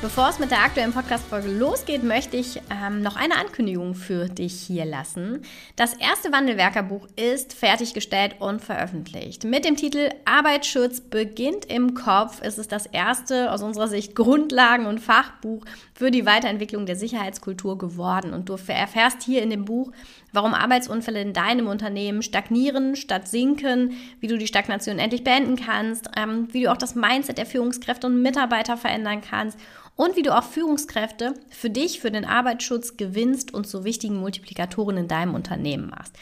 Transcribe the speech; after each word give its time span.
Bevor 0.00 0.28
es 0.28 0.38
mit 0.38 0.52
der 0.52 0.62
aktuellen 0.62 0.92
Podcast-Folge 0.92 1.48
losgeht, 1.50 2.04
möchte 2.04 2.36
ich 2.36 2.60
ähm, 2.70 3.02
noch 3.02 3.16
eine 3.16 3.34
Ankündigung 3.34 3.96
für 3.96 4.28
dich 4.28 4.54
hier 4.54 4.84
lassen. 4.84 5.42
Das 5.74 5.92
erste 5.92 6.30
Wandelwerkerbuch 6.30 7.08
ist 7.16 7.52
fertiggestellt 7.52 8.36
und 8.38 8.62
veröffentlicht. 8.62 9.42
Mit 9.42 9.64
dem 9.64 9.74
Titel 9.74 10.10
Arbeitsschutz 10.24 11.00
beginnt 11.00 11.64
im 11.64 11.94
Kopf 11.94 12.40
ist 12.42 12.58
es 12.58 12.68
das 12.68 12.86
erste 12.86 13.50
aus 13.50 13.60
unserer 13.60 13.88
Sicht 13.88 14.14
Grundlagen- 14.14 14.86
und 14.86 15.00
Fachbuch 15.00 15.64
für 15.94 16.12
die 16.12 16.24
Weiterentwicklung 16.24 16.86
der 16.86 16.94
Sicherheitskultur 16.94 17.76
geworden. 17.76 18.34
Und 18.34 18.48
du 18.48 18.52
erfährst 18.52 19.24
hier 19.24 19.42
in 19.42 19.50
dem 19.50 19.64
Buch, 19.64 19.90
warum 20.32 20.54
Arbeitsunfälle 20.54 21.20
in 21.20 21.32
deinem 21.32 21.66
Unternehmen 21.66 22.22
stagnieren 22.22 22.96
statt 22.96 23.28
sinken, 23.28 23.92
wie 24.20 24.26
du 24.26 24.38
die 24.38 24.46
Stagnation 24.46 24.98
endlich 24.98 25.24
beenden 25.24 25.56
kannst, 25.56 26.10
ähm, 26.16 26.48
wie 26.52 26.62
du 26.62 26.72
auch 26.72 26.76
das 26.76 26.94
Mindset 26.94 27.38
der 27.38 27.46
Führungskräfte 27.46 28.06
und 28.06 28.22
Mitarbeiter 28.22 28.76
verändern 28.76 29.20
kannst 29.20 29.58
und 29.98 30.14
wie 30.14 30.22
du 30.22 30.36
auch 30.36 30.44
Führungskräfte 30.44 31.34
für 31.50 31.70
dich, 31.70 32.00
für 32.00 32.12
den 32.12 32.24
Arbeitsschutz 32.24 32.96
gewinnst 32.96 33.52
und 33.52 33.66
zu 33.66 33.82
wichtigen 33.82 34.20
Multiplikatoren 34.20 34.96
in 34.96 35.08
deinem 35.08 35.34
Unternehmen 35.34 35.90
machst. 35.90 36.14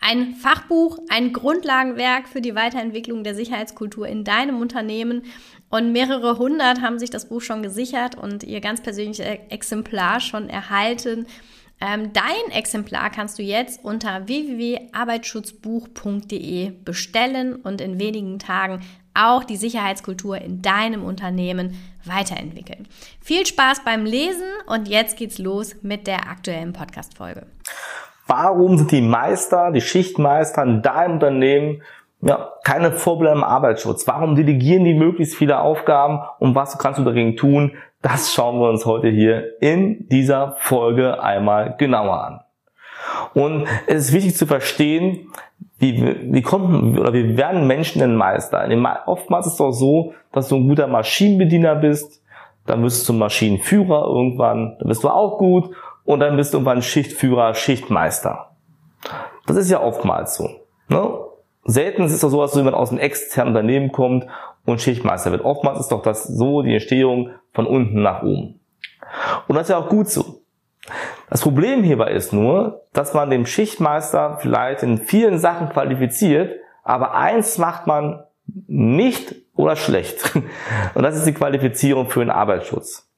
Ein 0.00 0.34
Fachbuch, 0.34 0.98
ein 1.10 1.34
Grundlagenwerk 1.34 2.28
für 2.28 2.40
die 2.40 2.54
Weiterentwicklung 2.54 3.24
der 3.24 3.34
Sicherheitskultur 3.34 4.06
in 4.06 4.24
deinem 4.24 4.60
Unternehmen. 4.60 5.24
Und 5.68 5.92
mehrere 5.92 6.38
hundert 6.38 6.80
haben 6.80 6.98
sich 6.98 7.10
das 7.10 7.28
Buch 7.28 7.42
schon 7.42 7.62
gesichert 7.62 8.14
und 8.14 8.44
ihr 8.44 8.62
ganz 8.62 8.80
persönliches 8.80 9.26
Exemplar 9.50 10.20
schon 10.20 10.48
erhalten. 10.48 11.26
Ähm, 11.80 12.12
dein 12.12 12.50
Exemplar 12.52 13.08
kannst 13.10 13.38
du 13.38 13.42
jetzt 13.42 13.84
unter 13.84 14.26
www.arbeitsschutzbuch.de 14.26 16.72
bestellen 16.84 17.54
und 17.56 17.80
in 17.80 18.00
wenigen 18.00 18.40
Tagen 18.40 18.80
auch 19.14 19.44
die 19.44 19.56
Sicherheitskultur 19.56 20.38
in 20.38 20.60
deinem 20.62 21.04
Unternehmen 21.04 21.76
weiterentwickeln. 22.04 22.88
Viel 23.20 23.46
Spaß 23.46 23.84
beim 23.84 24.04
Lesen 24.04 24.48
und 24.66 24.88
jetzt 24.88 25.16
geht's 25.16 25.38
los 25.38 25.76
mit 25.82 26.06
der 26.06 26.28
aktuellen 26.28 26.72
Podcast-Folge. 26.72 27.46
Warum 28.26 28.76
sind 28.76 28.92
die 28.92 29.00
Meister, 29.00 29.70
die 29.72 29.80
Schichtmeister 29.80 30.62
in 30.62 30.82
deinem 30.82 31.14
Unternehmen 31.14 31.82
ja, 32.20 32.52
keine 32.64 32.92
Vorbilder 32.92 33.32
im 33.32 33.44
Arbeitsschutz? 33.44 34.06
Warum 34.06 34.34
delegieren 34.34 34.84
die 34.84 34.94
möglichst 34.94 35.36
viele 35.36 35.60
Aufgaben 35.60 36.20
und 36.38 36.54
was 36.54 36.78
kannst 36.78 36.98
du 36.98 37.04
dagegen 37.04 37.36
tun? 37.36 37.76
Das 38.02 38.32
schauen 38.32 38.60
wir 38.60 38.68
uns 38.68 38.86
heute 38.86 39.08
hier 39.08 39.60
in 39.60 40.08
dieser 40.08 40.52
Folge 40.58 41.20
einmal 41.20 41.74
genauer 41.78 42.24
an. 42.24 42.40
Und 43.34 43.66
es 43.86 44.06
ist 44.06 44.12
wichtig 44.12 44.36
zu 44.36 44.46
verstehen, 44.46 45.32
wie, 45.78 46.32
wie 46.32 46.42
kommt 46.42 46.98
oder 46.98 47.12
wie 47.12 47.36
werden 47.36 47.66
Menschen 47.66 48.00
denn 48.00 48.14
Meister? 48.14 48.68
Oftmals 49.06 49.46
ist 49.46 49.52
es 49.52 49.58
doch 49.58 49.72
so, 49.72 50.14
dass 50.32 50.48
du 50.48 50.56
ein 50.56 50.68
guter 50.68 50.86
Maschinenbediener 50.86 51.74
bist, 51.74 52.22
dann 52.66 52.82
wirst 52.82 53.02
du 53.02 53.06
zum 53.06 53.18
Maschinenführer 53.18 54.06
irgendwann, 54.06 54.76
dann 54.78 54.88
bist 54.88 55.02
du 55.02 55.08
auch 55.08 55.38
gut 55.38 55.70
und 56.04 56.20
dann 56.20 56.36
bist 56.36 56.52
du 56.52 56.58
irgendwann 56.58 56.82
Schichtführer, 56.82 57.54
Schichtmeister. 57.54 58.50
Das 59.46 59.56
ist 59.56 59.70
ja 59.70 59.80
oftmals 59.80 60.36
so. 60.36 60.48
Ne? 60.88 61.18
Selten 61.64 62.04
ist 62.04 62.12
es 62.12 62.20
doch 62.20 62.30
so, 62.30 62.40
dass 62.40 62.54
jemand 62.54 62.76
aus 62.76 62.90
einem 62.90 63.00
externen 63.00 63.54
Unternehmen 63.54 63.92
kommt 63.92 64.26
und 64.68 64.80
Schichtmeister 64.80 65.30
wird. 65.30 65.44
Oftmals 65.44 65.80
ist 65.80 65.92
doch 65.92 66.02
das 66.02 66.24
so 66.24 66.62
die 66.62 66.74
Entstehung 66.74 67.30
von 67.52 67.66
unten 67.66 68.02
nach 68.02 68.22
oben. 68.22 68.60
Und 69.46 69.56
das 69.56 69.64
ist 69.64 69.70
ja 69.70 69.78
auch 69.78 69.88
gut 69.88 70.08
so. 70.08 70.42
Das 71.30 71.42
Problem 71.42 71.82
hierbei 71.82 72.12
ist 72.12 72.32
nur, 72.32 72.82
dass 72.92 73.14
man 73.14 73.30
dem 73.30 73.46
Schichtmeister 73.46 74.38
vielleicht 74.40 74.82
in 74.82 74.98
vielen 74.98 75.38
Sachen 75.38 75.68
qualifiziert, 75.68 76.58
aber 76.82 77.14
eins 77.14 77.58
macht 77.58 77.86
man 77.86 78.22
nicht 78.66 79.34
oder 79.54 79.76
schlecht. 79.76 80.34
Und 80.94 81.02
das 81.02 81.16
ist 81.16 81.26
die 81.26 81.34
Qualifizierung 81.34 82.08
für 82.08 82.20
den 82.20 82.30
Arbeitsschutz. 82.30 83.10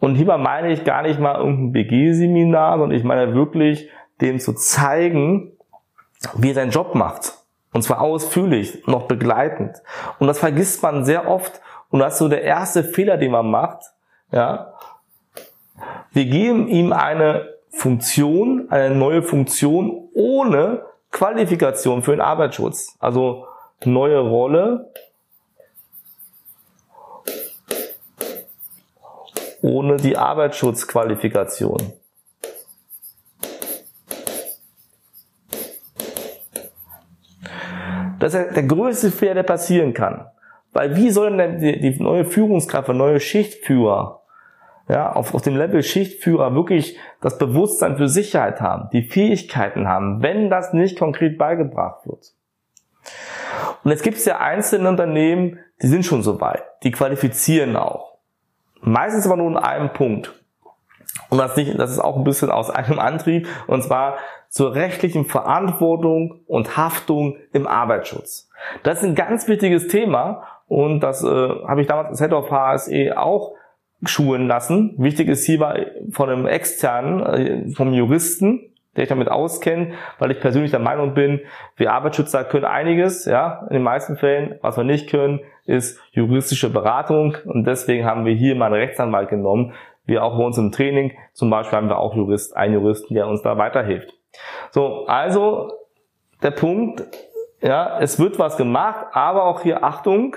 Und 0.00 0.16
hierbei 0.16 0.36
meine 0.36 0.72
ich 0.72 0.84
gar 0.84 1.02
nicht 1.02 1.20
mal 1.20 1.36
irgendein 1.36 1.72
BG-Seminar, 1.72 2.78
sondern 2.78 2.98
ich 2.98 3.04
meine 3.04 3.34
wirklich, 3.34 3.88
dem 4.20 4.40
zu 4.40 4.52
zeigen, 4.52 5.52
wie 6.34 6.50
er 6.50 6.54
seinen 6.54 6.70
Job 6.70 6.94
macht. 6.94 7.34
Und 7.72 7.82
zwar 7.82 8.00
ausführlich, 8.00 8.86
noch 8.86 9.04
begleitend. 9.04 9.76
Und 10.18 10.26
das 10.26 10.38
vergisst 10.38 10.82
man 10.82 11.04
sehr 11.04 11.28
oft. 11.28 11.60
Und 11.90 12.00
das 12.00 12.14
ist 12.14 12.18
so 12.18 12.28
der 12.28 12.42
erste 12.42 12.84
Fehler, 12.84 13.16
den 13.16 13.32
man 13.32 13.50
macht. 13.50 13.82
Ja, 14.30 14.74
wir 16.12 16.26
geben 16.26 16.68
ihm 16.68 16.92
eine 16.92 17.48
Funktion, 17.70 18.66
eine 18.70 18.94
neue 18.94 19.22
Funktion 19.22 20.08
ohne 20.14 20.82
Qualifikation 21.10 22.02
für 22.02 22.12
den 22.12 22.20
Arbeitsschutz. 22.20 22.96
Also 22.98 23.46
neue 23.84 24.20
Rolle 24.20 24.90
ohne 29.62 29.96
die 29.96 30.16
Arbeitsschutzqualifikation. 30.16 31.92
Das 38.22 38.34
ist 38.34 38.54
der 38.54 38.62
größte 38.62 39.10
Fehler, 39.10 39.34
der 39.34 39.42
passieren 39.42 39.94
kann. 39.94 40.28
Weil 40.72 40.94
wie 40.94 41.10
soll 41.10 41.36
denn 41.36 41.58
die, 41.58 41.80
die 41.80 42.00
neue 42.00 42.24
Führungskraft, 42.24 42.86
der 42.86 42.94
neue 42.94 43.18
Schichtführer 43.18 44.22
ja, 44.88 45.12
auf, 45.12 45.34
auf 45.34 45.42
dem 45.42 45.56
Level 45.56 45.82
Schichtführer 45.82 46.54
wirklich 46.54 46.96
das 47.20 47.36
Bewusstsein 47.36 47.96
für 47.96 48.06
Sicherheit 48.08 48.60
haben, 48.60 48.90
die 48.92 49.02
Fähigkeiten 49.02 49.88
haben, 49.88 50.22
wenn 50.22 50.50
das 50.50 50.72
nicht 50.72 51.00
konkret 51.00 51.36
beigebracht 51.36 52.06
wird. 52.06 52.32
Und 53.82 53.90
jetzt 53.90 54.04
gibt 54.04 54.18
es 54.18 54.24
ja 54.24 54.38
einzelne 54.38 54.88
Unternehmen, 54.88 55.58
die 55.82 55.88
sind 55.88 56.06
schon 56.06 56.22
so 56.22 56.40
weit, 56.40 56.62
die 56.84 56.92
qualifizieren 56.92 57.74
auch. 57.74 58.18
Meistens 58.82 59.26
aber 59.26 59.36
nur 59.36 59.50
in 59.50 59.56
einem 59.56 59.92
Punkt. 59.92 60.41
Und 61.28 61.38
das, 61.38 61.56
nicht, 61.56 61.78
das 61.78 61.90
ist 61.90 61.98
auch 61.98 62.16
ein 62.16 62.24
bisschen 62.24 62.50
aus 62.50 62.70
einem 62.70 62.98
Antrieb, 62.98 63.48
und 63.66 63.82
zwar 63.82 64.16
zur 64.48 64.74
rechtlichen 64.74 65.24
Verantwortung 65.24 66.40
und 66.46 66.76
Haftung 66.76 67.36
im 67.52 67.66
Arbeitsschutz. 67.66 68.50
Das 68.82 68.98
ist 68.98 69.04
ein 69.04 69.14
ganz 69.14 69.48
wichtiges 69.48 69.88
Thema 69.88 70.42
und 70.68 71.00
das 71.00 71.22
äh, 71.22 71.26
habe 71.26 71.80
ich 71.80 71.86
damals 71.86 72.08
als 72.08 72.20
Head 72.20 72.32
of 72.32 72.50
HSE 72.50 73.18
auch 73.18 73.54
schulen 74.04 74.46
lassen. 74.46 74.94
Wichtig 74.98 75.28
ist 75.28 75.46
hierbei 75.46 75.92
von 76.10 76.28
einem 76.28 76.46
externen, 76.46 77.20
äh, 77.20 77.74
vom 77.74 77.92
Juristen, 77.92 78.72
der 78.96 79.04
sich 79.04 79.08
damit 79.08 79.30
auskennt, 79.30 79.94
weil 80.18 80.30
ich 80.32 80.40
persönlich 80.40 80.70
der 80.70 80.80
Meinung 80.80 81.14
bin, 81.14 81.40
wir 81.76 81.92
Arbeitsschützer 81.92 82.44
können 82.44 82.66
einiges, 82.66 83.24
ja, 83.24 83.66
in 83.70 83.74
den 83.74 83.82
meisten 83.82 84.16
Fällen. 84.16 84.58
Was 84.60 84.76
wir 84.76 84.84
nicht 84.84 85.08
können, 85.08 85.40
ist 85.64 85.98
juristische 86.10 86.70
Beratung 86.70 87.36
und 87.46 87.66
deswegen 87.66 88.04
haben 88.04 88.26
wir 88.26 88.34
hier 88.34 88.54
mal 88.54 88.66
einen 88.66 88.74
Rechtsanwalt 88.74 89.30
genommen. 89.30 89.72
Wir 90.04 90.24
auch 90.24 90.36
bei 90.36 90.44
uns 90.44 90.58
im 90.58 90.72
Training, 90.72 91.12
zum 91.32 91.50
Beispiel 91.50 91.76
haben 91.76 91.88
wir 91.88 91.98
auch 91.98 92.14
Jurist, 92.14 92.56
einen 92.56 92.74
Juristen, 92.74 93.14
der 93.14 93.28
uns 93.28 93.42
da 93.42 93.56
weiterhilft. 93.56 94.12
So, 94.70 95.06
also 95.06 95.72
der 96.42 96.50
Punkt, 96.50 97.04
ja, 97.60 97.98
es 98.00 98.18
wird 98.18 98.38
was 98.38 98.56
gemacht, 98.56 99.06
aber 99.12 99.44
auch 99.44 99.62
hier 99.62 99.84
Achtung, 99.84 100.36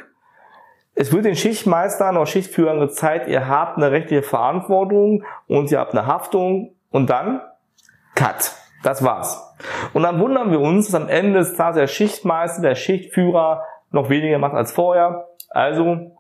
es 0.94 1.12
wird 1.12 1.26
den 1.26 1.36
Schichtmeistern 1.36 2.16
oder 2.16 2.26
Schichtführern 2.26 2.80
gezeigt, 2.80 3.28
ihr 3.28 3.48
habt 3.48 3.78
eine 3.78 3.92
rechtliche 3.92 4.24
Verantwortung 4.24 5.24
und 5.48 5.72
ihr 5.72 5.80
habt 5.80 5.94
eine 5.94 6.06
Haftung 6.06 6.76
und 6.92 7.10
dann 7.10 7.42
Cut. 8.16 8.54
Das 8.82 9.04
war's. 9.04 9.56
Und 9.94 10.04
dann 10.04 10.20
wundern 10.20 10.52
wir 10.52 10.60
uns, 10.60 10.86
dass 10.86 11.02
am 11.02 11.10
Ende 11.10 11.40
des 11.40 11.56
Tages 11.56 11.76
der 11.76 11.88
Schichtmeister, 11.88 12.62
der 12.62 12.76
Schichtführer 12.76 13.64
noch 13.92 14.10
weniger 14.10 14.38
macht 14.38 14.54
als 14.54 14.72
vorher. 14.72 15.28
Also, 15.50 16.12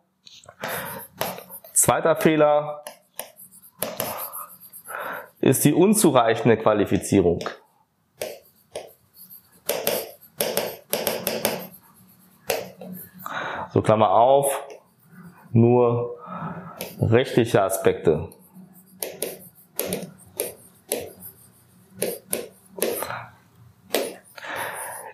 zweiter 1.73 2.15
Fehler 2.15 2.83
ist 5.45 5.63
die 5.63 5.73
unzureichende 5.73 6.57
Qualifizierung. 6.57 7.47
So 13.71 13.83
Klammer 13.83 14.09
auf, 14.09 14.67
nur 15.51 16.17
rechtliche 16.99 17.61
Aspekte. 17.61 18.29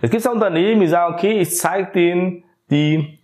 Es 0.02 0.10
gibt 0.10 0.24
ja 0.24 0.32
Unternehmen, 0.32 0.80
die 0.80 0.88
sagen, 0.88 1.14
okay, 1.14 1.42
ich 1.42 1.58
zeige 1.58 1.92
denen 1.92 2.44
die 2.70 3.20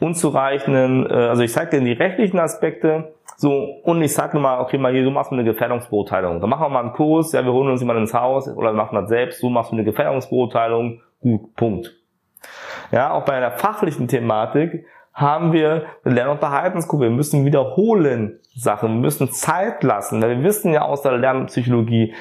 unzureichenden, 0.00 1.08
äh, 1.08 1.14
also 1.14 1.42
ich 1.42 1.52
zeige 1.52 1.70
denen 1.70 1.86
die 1.86 1.92
rechtlichen 1.92 2.40
Aspekte, 2.40 3.14
so, 3.40 3.80
und 3.84 4.02
ich 4.02 4.12
sage 4.12 4.38
mal, 4.38 4.60
okay, 4.60 4.76
mal 4.76 4.92
hier, 4.92 5.02
so 5.02 5.10
machst 5.10 5.30
du 5.30 5.34
eine 5.34 5.44
Gefährdungsbeurteilung. 5.44 6.42
Dann 6.42 6.50
machen 6.50 6.60
wir 6.60 6.68
mal 6.68 6.80
einen 6.80 6.92
Kurs, 6.92 7.32
ja, 7.32 7.42
wir 7.42 7.54
holen 7.54 7.70
uns 7.70 7.80
jemanden 7.80 8.02
ins 8.02 8.12
Haus, 8.12 8.46
oder 8.54 8.72
wir 8.72 8.76
machen 8.76 8.96
das 8.96 9.08
selbst, 9.08 9.40
so 9.40 9.48
machst 9.48 9.72
du 9.72 9.76
eine 9.76 9.84
Gefährdungsbeurteilung, 9.84 11.00
gut, 11.22 11.56
Punkt. 11.56 11.96
Ja, 12.92 13.12
auch 13.14 13.24
bei 13.24 13.32
einer 13.32 13.52
fachlichen 13.52 14.08
Thematik 14.08 14.84
haben 15.14 15.54
wir 15.54 15.86
eine 16.04 16.14
Lern- 16.14 16.28
und 16.28 16.40
Verhaltenskurve. 16.40 17.04
Wir 17.04 17.10
müssen 17.10 17.46
wiederholen 17.46 18.40
Sachen, 18.54 18.96
wir 18.96 19.00
müssen 19.00 19.30
Zeit 19.32 19.82
lassen. 19.84 20.20
Weil 20.20 20.36
wir 20.36 20.44
wissen 20.44 20.74
ja 20.74 20.82
aus 20.82 21.00
der 21.00 21.16
Lernpsychologie 21.16 22.12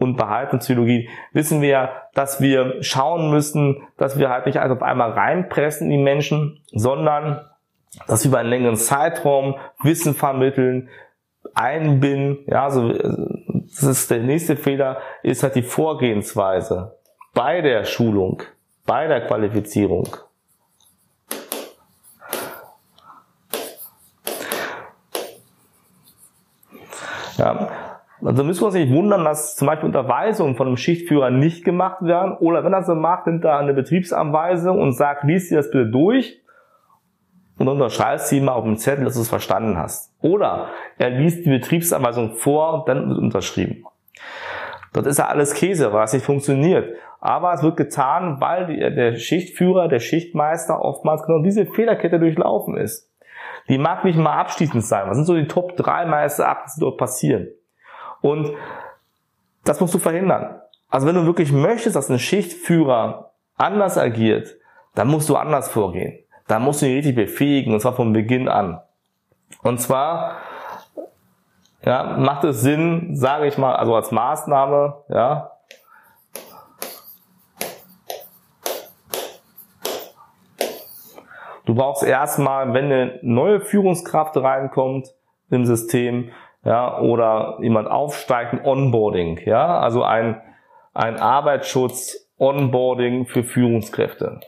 und 0.00 0.16
Verhaltenspsychologie, 0.16 1.08
wissen 1.32 1.62
wir 1.62 1.68
ja, 1.68 1.90
dass 2.14 2.40
wir 2.40 2.82
schauen 2.82 3.30
müssen, 3.30 3.86
dass 3.96 4.18
wir 4.18 4.28
halt 4.28 4.46
nicht 4.46 4.58
alles 4.58 4.76
auf 4.76 4.82
einmal 4.82 5.12
reinpressen 5.12 5.88
in 5.88 5.98
die 5.98 6.02
Menschen, 6.02 6.64
sondern 6.72 7.42
dass 8.06 8.24
wir 8.24 8.30
über 8.30 8.38
einen 8.38 8.50
längeren 8.50 8.76
Zeitraum 8.76 9.56
Wissen 9.82 10.14
vermitteln, 10.14 10.88
einbinden. 11.54 12.38
Ja, 12.46 12.64
also 12.64 12.92
das 12.92 13.82
ist 13.82 14.10
der 14.10 14.20
nächste 14.20 14.56
Fehler, 14.56 14.98
ist 15.22 15.42
halt 15.42 15.54
die 15.54 15.62
Vorgehensweise 15.62 16.96
bei 17.32 17.60
der 17.60 17.84
Schulung, 17.84 18.42
bei 18.86 19.06
der 19.06 19.26
Qualifizierung. 19.26 20.08
Ja, 27.36 27.68
also 28.24 28.44
müssen 28.44 28.60
wir 28.62 28.66
uns 28.66 28.74
nicht 28.74 28.92
wundern, 28.92 29.24
dass 29.24 29.56
zum 29.56 29.66
Beispiel 29.66 29.86
Unterweisungen 29.86 30.54
von 30.54 30.68
einem 30.68 30.76
Schichtführer 30.76 31.30
nicht 31.30 31.64
gemacht 31.64 32.02
werden. 32.02 32.36
Oder 32.38 32.64
wenn 32.64 32.72
er 32.72 32.84
so 32.84 32.94
macht, 32.94 33.26
nimmt 33.26 33.44
er 33.44 33.58
eine 33.58 33.74
Betriebsanweisung 33.74 34.80
und 34.80 34.92
sagt, 34.92 35.24
lies 35.24 35.48
dir 35.48 35.56
das 35.56 35.70
bitte 35.70 35.90
durch 35.90 36.43
und 37.58 37.68
unterschreibst 37.68 38.28
sie 38.28 38.40
mal 38.40 38.52
auf 38.52 38.64
dem 38.64 38.76
Zettel, 38.76 39.04
dass 39.04 39.14
du 39.14 39.20
es 39.20 39.28
verstanden 39.28 39.78
hast. 39.78 40.12
Oder 40.20 40.68
er 40.98 41.10
liest 41.10 41.44
die 41.44 41.50
Betriebsanweisung 41.50 42.34
vor 42.34 42.74
und 42.74 42.88
dann 42.88 43.08
wird 43.08 43.18
unterschrieben. 43.18 43.84
Dort 44.92 45.06
ist 45.06 45.18
ja 45.18 45.26
alles 45.26 45.54
Käse, 45.54 45.92
was 45.92 46.12
nicht 46.12 46.24
funktioniert. 46.24 46.96
Aber 47.20 47.52
es 47.54 47.62
wird 47.62 47.76
getan, 47.76 48.40
weil 48.40 48.94
der 48.94 49.16
Schichtführer, 49.16 49.88
der 49.88 49.98
Schichtmeister 49.98 50.80
oftmals 50.80 51.24
genau 51.24 51.42
diese 51.42 51.66
Fehlerkette 51.66 52.18
durchlaufen 52.18 52.76
ist. 52.76 53.10
Die 53.68 53.78
mag 53.78 54.04
nicht 54.04 54.18
mal 54.18 54.38
abschließend 54.38 54.84
sein. 54.84 55.08
Was 55.08 55.16
sind 55.16 55.24
so 55.24 55.34
die 55.34 55.48
Top 55.48 55.76
3 55.76 56.04
Meister 56.04 56.56
die 56.76 56.80
dort 56.80 56.98
passieren? 56.98 57.48
Und 58.20 58.52
das 59.64 59.80
musst 59.80 59.94
du 59.94 59.98
verhindern. 59.98 60.60
Also 60.90 61.06
wenn 61.06 61.14
du 61.14 61.24
wirklich 61.24 61.50
möchtest, 61.50 61.96
dass 61.96 62.10
ein 62.10 62.18
Schichtführer 62.18 63.32
anders 63.56 63.96
agiert, 63.96 64.56
dann 64.94 65.08
musst 65.08 65.28
du 65.28 65.36
anders 65.36 65.68
vorgehen. 65.68 66.23
Da 66.46 66.58
musst 66.58 66.82
du 66.82 66.86
ihn 66.86 66.96
richtig 66.96 67.14
befähigen, 67.14 67.72
und 67.72 67.80
zwar 67.80 67.94
von 67.94 68.12
Beginn 68.12 68.48
an. 68.48 68.80
Und 69.62 69.80
zwar 69.80 70.36
ja, 71.84 72.16
macht 72.18 72.44
es 72.44 72.60
Sinn, 72.60 73.16
sage 73.16 73.46
ich 73.46 73.58
mal, 73.58 73.76
also 73.76 73.94
als 73.94 74.10
Maßnahme, 74.10 75.04
ja, 75.08 75.50
Du 81.66 81.74
brauchst 81.74 82.02
erstmal, 82.02 82.74
wenn 82.74 82.86
eine 82.86 83.18
neue 83.22 83.60
Führungskraft 83.60 84.36
reinkommt 84.36 85.14
im 85.50 85.64
System, 85.64 86.30
ja, 86.62 87.00
oder 87.00 87.58
jemand 87.60 87.90
aufsteigt, 87.90 88.52
ein 88.52 88.64
Onboarding, 88.64 89.40
ja, 89.46 89.80
also 89.80 90.02
ein, 90.02 90.40
ein 90.92 91.18
Arbeitsschutz 91.18 92.28
Onboarding 92.38 93.26
für 93.26 93.44
Führungskräfte. 93.44 94.40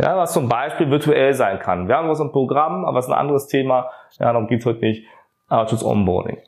Ja, 0.00 0.16
was 0.16 0.32
zum 0.32 0.48
Beispiel 0.48 0.90
virtuell 0.90 1.34
sein 1.34 1.58
kann. 1.58 1.88
Wir 1.88 1.96
haben 1.96 2.08
was 2.08 2.20
im 2.20 2.30
Programm, 2.30 2.84
aber 2.84 3.00
es 3.00 3.06
ist 3.06 3.10
ein 3.10 3.18
anderes 3.18 3.48
Thema. 3.48 3.90
Ja, 4.18 4.32
darum 4.32 4.46
geht's 4.46 4.64
heute 4.64 4.80
nicht. 4.80 5.04
Arbeitsschutz 5.48 5.82
Onboarding. 5.82 6.38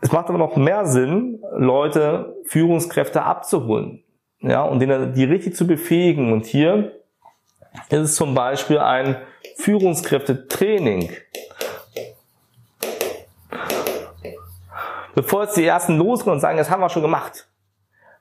Es 0.00 0.12
macht 0.12 0.28
aber 0.28 0.38
noch 0.38 0.56
mehr 0.56 0.84
Sinn, 0.86 1.42
Leute, 1.52 2.36
Führungskräfte 2.46 3.22
abzuholen. 3.22 4.02
Ja, 4.40 4.62
und 4.62 4.80
denen, 4.80 5.12
die 5.14 5.24
richtig 5.24 5.54
zu 5.54 5.66
befähigen. 5.66 6.32
Und 6.32 6.46
hier 6.46 6.92
ist 7.88 8.00
es 8.00 8.14
zum 8.14 8.34
Beispiel 8.34 8.78
ein 8.78 9.16
Führungskräftetraining. 9.56 11.10
Bevor 15.14 15.42
jetzt 15.42 15.56
die 15.56 15.64
ersten 15.64 15.98
losgehen 15.98 16.32
und 16.32 16.40
sagen, 16.40 16.58
das 16.58 16.70
haben 16.70 16.80
wir 16.80 16.88
schon 16.88 17.02
gemacht. 17.02 17.48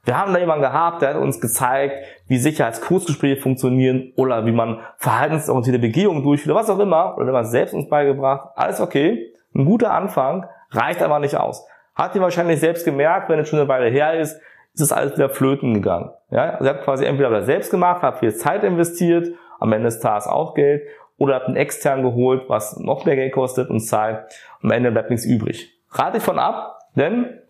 Wir 0.08 0.18
haben 0.18 0.32
da 0.32 0.40
jemanden 0.40 0.62
gehabt, 0.62 1.02
der 1.02 1.10
hat 1.10 1.18
uns 1.18 1.42
gezeigt, 1.42 1.98
wie 2.28 2.38
Sicherheitskursgespräche 2.38 3.42
funktionieren 3.42 4.14
oder 4.16 4.46
wie 4.46 4.54
man 4.54 4.80
verhaltensorientierte 4.96 5.80
Begehungen 5.80 6.24
durchführt, 6.24 6.56
was 6.56 6.70
auch 6.70 6.80
immer, 6.80 7.18
oder 7.18 7.34
was 7.34 7.52
selbst 7.52 7.74
uns 7.74 7.90
beigebracht. 7.90 8.52
Alles 8.56 8.80
okay. 8.80 9.34
Ein 9.54 9.66
guter 9.66 9.92
Anfang, 9.92 10.46
reicht 10.72 11.04
aber 11.04 11.20
nicht 11.20 11.36
aus. 11.36 11.68
Hat 11.94 12.16
ihr 12.16 12.22
wahrscheinlich 12.22 12.62
selbst 12.62 12.86
gemerkt, 12.86 13.28
wenn 13.28 13.38
es 13.40 13.50
schon 13.50 13.60
eine 13.60 13.68
Weile 13.68 13.90
her 13.90 14.18
ist, 14.18 14.40
ist 14.74 14.82
es 14.82 14.94
alles 14.94 15.18
wieder 15.18 15.28
flöten 15.28 15.74
gegangen. 15.74 16.12
Ja, 16.32 16.52
also 16.52 16.64
ihr 16.64 16.70
habt 16.70 16.86
quasi 16.86 17.04
entweder 17.04 17.44
selbst 17.44 17.70
gemacht, 17.70 18.02
habt 18.02 18.20
viel 18.20 18.34
Zeit 18.34 18.64
investiert, 18.64 19.28
am 19.60 19.74
Ende 19.74 19.88
des 19.88 20.00
Tages 20.00 20.26
auch 20.26 20.54
Geld, 20.54 20.84
oder 21.18 21.36
habt 21.36 21.48
einen 21.48 21.58
extern 21.58 22.04
geholt, 22.04 22.44
was 22.48 22.80
noch 22.80 23.04
mehr 23.04 23.18
Geld 23.18 23.34
kostet 23.34 23.70
und 23.70 23.82
Zeit. 23.82 24.24
Am 24.64 24.72
Ende 24.72 24.90
bleibt 24.90 25.10
nichts 25.10 25.26
übrig. 25.26 25.78
Rate 25.92 26.20
ich 26.20 26.24
von 26.24 26.40
ab, 26.40 26.80
denn 26.96 27.42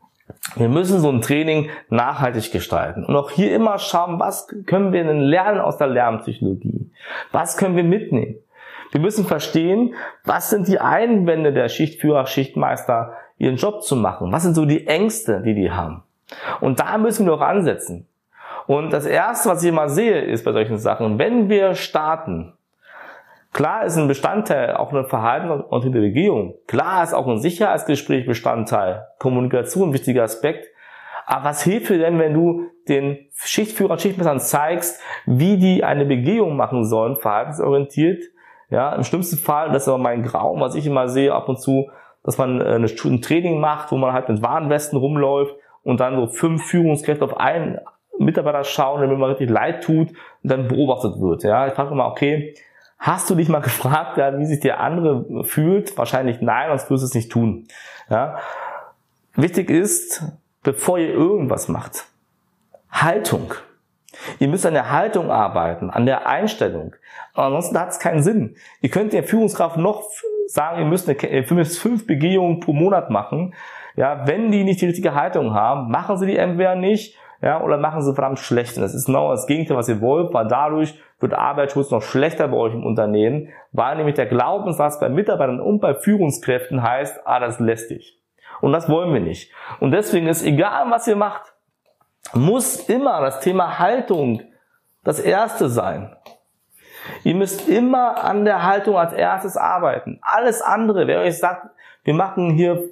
wir 0.55 0.69
müssen 0.69 0.99
so 0.99 1.09
ein 1.09 1.21
Training 1.21 1.69
nachhaltig 1.89 2.51
gestalten. 2.51 3.05
Und 3.05 3.15
auch 3.15 3.31
hier 3.31 3.55
immer 3.55 3.77
schauen, 3.79 4.19
was 4.19 4.47
können 4.65 4.91
wir 4.91 5.03
denn 5.03 5.21
lernen 5.21 5.59
aus 5.59 5.77
der 5.77 5.87
Lernpsychologie? 5.87 6.91
Was 7.31 7.57
können 7.57 7.75
wir 7.75 7.83
mitnehmen? 7.83 8.35
Wir 8.91 9.01
müssen 9.01 9.25
verstehen, 9.25 9.95
was 10.23 10.49
sind 10.49 10.67
die 10.67 10.79
Einwände 10.79 11.53
der 11.53 11.69
Schichtführer, 11.69 12.25
Schichtmeister, 12.25 13.13
ihren 13.37 13.57
Job 13.57 13.83
zu 13.83 13.95
machen? 13.95 14.31
Was 14.31 14.43
sind 14.43 14.55
so 14.55 14.65
die 14.65 14.87
Ängste, 14.87 15.41
die 15.41 15.53
die 15.53 15.71
haben? 15.71 16.03
Und 16.61 16.79
da 16.79 16.97
müssen 16.97 17.25
wir 17.25 17.33
auch 17.33 17.41
ansetzen. 17.41 18.07
Und 18.65 18.91
das 18.91 19.05
erste, 19.05 19.49
was 19.49 19.63
ich 19.63 19.69
immer 19.69 19.89
sehe, 19.89 20.21
ist 20.21 20.43
bei 20.43 20.51
solchen 20.51 20.77
Sachen, 20.77 21.19
wenn 21.19 21.49
wir 21.49 21.75
starten, 21.75 22.53
Klar 23.53 23.85
ist 23.85 23.97
ein 23.97 24.07
Bestandteil 24.07 24.75
auch 24.75 24.91
eine 24.91 25.05
Verhalten 25.05 25.49
und 25.49 25.83
Hinterlegierung. 25.83 26.55
Klar 26.67 27.03
ist 27.03 27.13
auch 27.13 27.27
ein 27.27 27.39
Sicherheitsgespräch 27.39 28.25
Bestandteil. 28.25 29.07
Kommunikation 29.19 29.89
ein 29.89 29.93
wichtiger 29.93 30.23
Aspekt. 30.23 30.67
Aber 31.25 31.45
was 31.45 31.63
hilft 31.63 31.89
dir 31.89 31.97
denn, 31.97 32.19
wenn 32.19 32.33
du 32.33 32.67
den 32.87 33.17
Schichtführer, 33.35 33.97
Schichtmessern 33.99 34.39
zeigst, 34.39 35.01
wie 35.25 35.57
die 35.57 35.83
eine 35.83 36.05
Begehung 36.05 36.55
machen 36.55 36.85
sollen, 36.85 37.17
verhaltensorientiert? 37.17 38.23
Ja, 38.69 38.93
im 38.93 39.03
schlimmsten 39.03 39.37
Fall, 39.37 39.71
das 39.71 39.83
ist 39.83 39.89
aber 39.89 39.97
mein 39.97 40.23
Grauen, 40.23 40.59
was 40.59 40.75
ich 40.75 40.85
immer 40.85 41.07
sehe 41.07 41.33
ab 41.33 41.49
und 41.49 41.59
zu, 41.59 41.89
dass 42.23 42.37
man 42.37 42.61
äh, 42.61 42.75
ein 42.75 43.21
Training 43.21 43.59
macht, 43.59 43.91
wo 43.91 43.97
man 43.97 44.13
halt 44.13 44.29
mit 44.29 44.41
Warnwesten 44.41 44.97
rumläuft 44.97 45.55
und 45.83 45.99
dann 45.99 46.15
so 46.15 46.27
fünf 46.27 46.65
Führungskräfte 46.65 47.23
auf 47.23 47.37
einen 47.37 47.79
Mitarbeiter 48.19 48.63
schauen, 48.63 49.01
damit 49.01 49.17
man 49.17 49.29
richtig 49.29 49.49
leid 49.49 49.83
tut 49.83 50.09
und 50.09 50.51
dann 50.51 50.67
beobachtet 50.67 51.19
wird. 51.21 51.43
Ja, 51.43 51.67
ich 51.67 51.73
frage 51.73 51.91
immer, 51.91 52.07
okay, 52.07 52.53
Hast 52.99 53.29
du 53.29 53.35
dich 53.35 53.49
mal 53.49 53.59
gefragt, 53.61 54.17
ja, 54.17 54.37
wie 54.37 54.45
sich 54.45 54.59
der 54.59 54.79
andere 54.79 55.43
fühlt? 55.43 55.97
Wahrscheinlich 55.97 56.41
nein, 56.41 56.69
sonst 56.69 56.89
wirst 56.89 57.03
du 57.03 57.07
es 57.07 57.13
nicht 57.13 57.31
tun. 57.31 57.67
Ja? 58.09 58.37
Wichtig 59.35 59.69
ist, 59.69 60.23
bevor 60.63 60.97
ihr 60.97 61.13
irgendwas 61.13 61.67
macht, 61.67 62.05
Haltung. 62.91 63.53
Ihr 64.39 64.47
müsst 64.47 64.65
an 64.65 64.73
der 64.73 64.91
Haltung 64.91 65.29
arbeiten, 65.29 65.89
an 65.89 66.05
der 66.05 66.27
Einstellung. 66.27 66.95
ansonsten 67.33 67.79
hat 67.79 67.89
es 67.89 67.99
keinen 67.99 68.23
Sinn. 68.23 68.55
Ihr 68.81 68.89
könnt 68.89 69.13
der 69.13 69.23
Führungskraft 69.23 69.77
noch 69.77 70.03
sagen, 70.47 70.79
ihr 70.79 70.85
müsst, 70.85 71.07
eine, 71.07 71.65
fünf 71.65 72.07
Begehungen 72.07 72.59
pro 72.59 72.73
Monat 72.73 73.09
machen. 73.09 73.53
Ja, 73.95 74.27
wenn 74.27 74.51
die 74.51 74.63
nicht 74.63 74.81
die 74.81 74.87
richtige 74.87 75.13
Haltung 75.13 75.53
haben, 75.53 75.91
machen 75.91 76.17
sie 76.17 76.27
die 76.27 76.37
entweder 76.37 76.75
nicht 76.75 77.17
ja, 77.41 77.61
oder 77.61 77.77
machen 77.77 78.01
sie 78.01 78.13
verdammt 78.13 78.39
schlecht. 78.39 78.77
Und 78.77 78.83
das 78.83 78.95
ist 78.95 79.05
genau 79.05 79.31
das 79.31 79.47
Gegenteil, 79.47 79.77
was 79.77 79.89
ihr 79.89 80.01
wollt, 80.01 80.33
weil 80.33 80.47
dadurch 80.47 80.99
wird 81.19 81.33
Arbeitsschutz 81.33 81.91
noch 81.91 82.01
schlechter 82.01 82.47
bei 82.47 82.57
euch 82.57 82.73
im 82.73 82.85
Unternehmen, 82.85 83.49
weil 83.71 83.95
nämlich 83.97 84.15
der 84.15 84.25
Glaubenssatz 84.25 84.99
bei 84.99 85.09
Mitarbeitern 85.09 85.59
und 85.59 85.79
bei 85.79 85.93
Führungskräften 85.93 86.81
heißt, 86.81 87.21
ah, 87.25 87.39
das 87.39 87.55
ist 87.55 87.59
lästig. 87.59 88.19
Und 88.61 88.71
das 88.71 88.89
wollen 88.89 89.13
wir 89.13 89.19
nicht. 89.19 89.51
Und 89.79 89.91
deswegen 89.91 90.27
ist 90.27 90.43
egal, 90.43 90.89
was 90.89 91.07
ihr 91.07 91.15
macht, 91.15 91.53
muss 92.33 92.89
immer 92.89 93.21
das 93.21 93.39
Thema 93.39 93.79
Haltung 93.79 94.41
das 95.03 95.19
erste 95.19 95.69
sein. 95.69 96.15
Ihr 97.23 97.35
müsst 97.35 97.69
immer 97.69 98.23
an 98.23 98.43
der 98.43 98.63
Haltung 98.63 98.97
als 98.97 99.13
erstes 99.13 99.55
arbeiten. 99.55 100.19
Alles 100.21 100.61
andere, 100.61 101.07
wer 101.07 101.21
euch 101.21 101.37
sagt, 101.37 101.67
wir 102.03 102.13
machen 102.13 102.51
hier 102.51 102.89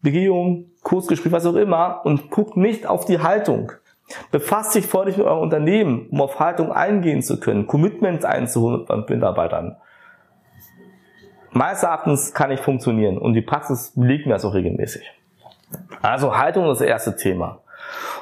Begehung, 0.00 0.70
Kursgespräch, 0.82 1.32
was 1.32 1.46
auch 1.46 1.56
immer, 1.56 2.02
und 2.04 2.30
guckt 2.30 2.56
nicht 2.56 2.86
auf 2.86 3.04
die 3.04 3.20
Haltung. 3.20 3.72
Befasst 4.30 4.72
sich 4.72 4.86
vorher 4.86 5.16
mit 5.16 5.26
eurem 5.26 5.40
Unternehmen, 5.40 6.08
um 6.10 6.20
auf 6.22 6.40
Haltung 6.40 6.72
eingehen 6.72 7.22
zu 7.22 7.40
können, 7.40 7.66
Commitments 7.66 8.24
einzuholen 8.24 8.86
bei 8.86 8.96
Mitarbeitern. 8.96 9.76
Meines 11.52 11.82
Erachtens 11.82 12.34
kann 12.34 12.50
nicht 12.50 12.62
funktionieren 12.62 13.18
und 13.18 13.34
die 13.34 13.42
Praxis 13.42 13.92
belegt 13.94 14.26
mir 14.26 14.34
das 14.34 14.44
auch 14.44 14.54
regelmäßig. 14.54 15.10
Also 16.02 16.36
Haltung 16.36 16.70
ist 16.70 16.80
das 16.80 16.88
erste 16.88 17.16
Thema. 17.16 17.60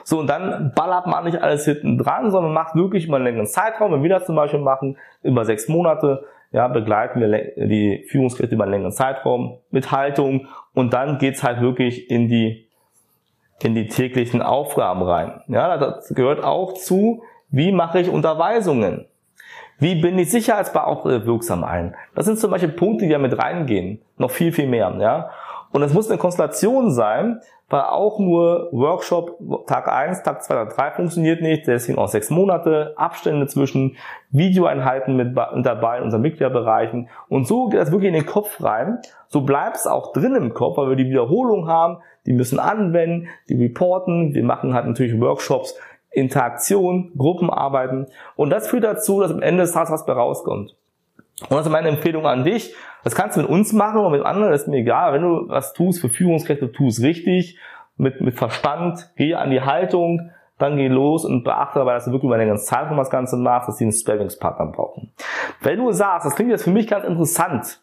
So, 0.05 0.21
und 0.21 0.29
dann 0.29 0.73
ballert 0.75 1.07
man 1.07 1.25
nicht 1.25 1.43
alles 1.43 1.65
hinten 1.65 1.99
dran, 1.99 2.31
sondern 2.31 2.53
macht 2.53 2.77
wirklich 2.77 3.09
mal 3.09 3.17
einen 3.17 3.25
längeren 3.25 3.47
Zeitraum. 3.47 3.93
Wenn 3.93 4.03
wir 4.03 4.11
das 4.11 4.27
zum 4.27 4.37
Beispiel 4.37 4.61
machen, 4.61 4.97
über 5.23 5.45
sechs 5.45 5.69
Monate, 5.69 6.25
ja, 6.53 6.69
begleiten 6.69 7.21
wir 7.21 7.29
die 7.67 8.07
Führungskräfte 8.09 8.55
über 8.55 8.65
einen 8.65 8.73
längeren 8.73 8.93
Zeitraum 8.93 9.59
mit 9.71 9.91
Haltung 9.91 10.47
und 10.75 10.93
dann 10.93 11.19
geht's 11.19 11.43
halt 11.43 11.61
wirklich 11.61 12.11
in 12.11 12.29
die, 12.29 12.66
in 13.63 13.75
die 13.75 13.89
täglichen 13.89 14.43
Aufgaben 14.43 15.03
rein. 15.03 15.43
Ja, 15.49 15.77
das 15.77 16.09
gehört 16.11 16.45
auch 16.45 16.75
zu, 16.75 17.23
wie 17.49 17.73
mache 17.73 18.01
ich 18.01 18.09
Unterweisungen? 18.09 19.07
Wie 19.79 19.95
bin 19.95 20.19
ich 20.19 20.31
sicherheitswirksam 20.31 21.65
ein? 21.65 21.95
Das 22.15 22.25
sind 22.25 22.39
zum 22.39 22.51
Beispiel 22.51 22.71
Punkte, 22.71 23.05
die 23.05 23.13
da 23.13 23.19
mit 23.19 23.39
reingehen. 23.39 24.01
Noch 24.17 24.31
viel, 24.31 24.53
viel 24.53 24.67
mehr. 24.67 24.95
Ja? 24.99 25.31
Und 25.77 25.83
es 25.83 25.93
muss 25.93 26.09
eine 26.09 26.17
Konstellation 26.17 26.91
sein, 26.91 27.43
weil 27.69 27.83
auch 27.83 28.19
nur 28.19 28.71
Workshop 28.73 29.39
Tag 29.67 29.93
1, 29.93 30.23
Tag 30.23 30.43
2, 30.43 30.55
Tag 30.55 30.75
3 30.75 30.91
funktioniert 30.93 31.43
nicht, 31.43 31.67
deswegen 31.67 31.99
auch 31.99 32.09
sechs 32.09 32.31
Monate, 32.31 32.95
Abstände 32.97 33.47
zwischen 33.47 33.95
Videoeinheiten 34.31 35.17
mit 35.17 35.37
dabei 35.37 35.99
in 35.99 36.05
unseren 36.05 36.23
Mitgliederbereichen 36.23 37.11
und 37.29 37.47
so 37.47 37.69
geht 37.69 37.79
das 37.79 37.93
wirklich 37.93 38.09
in 38.09 38.15
den 38.15 38.25
Kopf 38.25 38.63
rein. 38.63 39.01
So 39.29 39.43
bleibt 39.43 39.77
es 39.77 39.87
auch 39.87 40.15
drin 40.15 40.35
im 40.35 40.55
Kopf, 40.55 40.79
weil 40.79 40.89
wir 40.89 40.97
die 40.97 41.11
Wiederholung 41.11 41.69
haben, 41.69 41.99
die 42.25 42.33
müssen 42.33 42.59
anwenden, 42.59 43.29
die 43.51 43.63
reporten, 43.63 44.33
wir 44.33 44.45
machen 44.45 44.73
halt 44.73 44.87
natürlich 44.87 45.21
Workshops, 45.21 45.79
Interaktion, 46.11 47.13
Gruppenarbeiten. 47.19 48.07
Und 48.35 48.49
das 48.49 48.69
führt 48.69 48.85
dazu, 48.85 49.21
dass 49.21 49.31
am 49.31 49.43
Ende 49.43 49.65
des 49.65 49.73
Tages 49.73 49.91
was 49.91 50.07
bei 50.07 50.15
rauskommt. 50.15 50.75
Und 51.43 51.53
das 51.53 51.67
ist 51.67 51.73
meine 51.73 51.89
Empfehlung 51.89 52.27
an 52.27 52.45
dich. 52.45 52.75
Das 53.05 53.15
kannst 53.15 53.37
du 53.37 53.43
mit 53.43 53.51
uns 53.51 53.73
machen 53.73 54.01
oder 54.01 54.11
mit 54.11 54.25
anderen, 54.25 54.53
das 54.53 54.63
ist 54.63 54.69
mir 54.69 54.79
egal. 54.79 55.13
Wenn 55.13 55.23
du 55.23 55.49
was 55.49 55.75
tust 55.75 56.01
für 56.01 56.09
Führungskräfte, 56.09 56.73
tu 56.73 56.89
es 56.89 57.03
richtig, 57.03 57.59
mit, 57.97 58.21
mit 58.21 58.37
Verstand, 58.37 59.13
geh 59.17 59.35
an 59.35 59.51
die 59.51 59.61
Haltung, 59.61 60.31
dann 60.59 60.77
geh 60.77 60.89
los 60.89 61.25
und 61.25 61.45
beachte 61.45 61.79
dabei, 61.79 61.95
dass 61.95 62.07
du 62.07 62.13
wirklich 62.13 62.29
über 62.29 62.37
eine 62.37 62.47
ganze 62.47 62.65
Zeit 62.65 62.91
das 62.91 63.11
Ganze 63.11 63.37
machst, 63.37 63.69
dass 63.69 63.77
die 63.77 63.85
einen 63.85 63.93
Sparringspartner 63.93 64.67
brauchen. 64.67 65.13
Wenn 65.61 65.79
du 65.79 65.93
sagst, 65.93 66.27
das 66.27 66.35
klingt 66.35 66.51
jetzt 66.51 66.65
für 66.65 66.71
mich 66.71 66.89
ganz 66.89 67.05
interessant, 67.05 67.81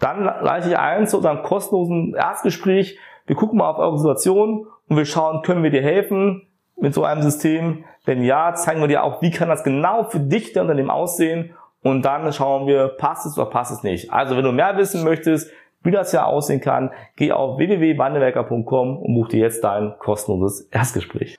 dann 0.00 0.24
leite 0.24 0.68
ich 0.68 0.78
ein 0.78 1.06
zu 1.06 1.18
unserem 1.18 1.42
kostenlosen 1.42 2.14
Erstgespräch. 2.14 2.98
Wir 3.26 3.36
gucken 3.36 3.58
mal 3.58 3.70
auf 3.70 3.78
eure 3.78 3.98
Situation 3.98 4.66
und 4.88 4.96
wir 4.96 5.04
schauen, 5.04 5.42
können 5.42 5.62
wir 5.62 5.70
dir 5.70 5.82
helfen 5.82 6.46
mit 6.76 6.94
so 6.94 7.04
einem 7.04 7.22
System? 7.22 7.84
Wenn 8.04 8.22
ja, 8.22 8.54
zeigen 8.54 8.80
wir 8.80 8.88
dir 8.88 9.02
auch, 9.02 9.22
wie 9.22 9.30
kann 9.30 9.48
das 9.48 9.64
genau 9.64 10.04
für 10.04 10.20
dich 10.20 10.52
der 10.52 10.62
Unternehmen 10.62 10.90
aussehen 10.90 11.54
und 11.82 12.02
dann 12.04 12.32
schauen 12.32 12.66
wir, 12.66 12.88
passt 12.88 13.26
es 13.26 13.38
oder 13.38 13.50
passt 13.50 13.72
es 13.72 13.82
nicht. 13.82 14.12
Also 14.12 14.36
wenn 14.36 14.44
du 14.44 14.52
mehr 14.52 14.76
wissen 14.76 15.04
möchtest, 15.04 15.50
wie 15.82 15.90
das 15.90 16.12
ja 16.12 16.24
aussehen 16.24 16.60
kann, 16.60 16.90
geh 17.16 17.32
auf 17.32 17.58
www.wandelwerker.com 17.58 18.98
und 18.98 19.14
buch 19.14 19.28
dir 19.28 19.40
jetzt 19.40 19.62
dein 19.62 19.94
kostenloses 19.98 20.62
Erstgespräch. 20.70 21.38